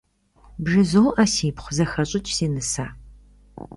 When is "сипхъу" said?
1.33-1.73